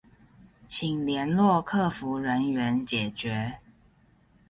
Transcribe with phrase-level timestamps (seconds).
[0.67, 3.57] 請聯絡客服人員解決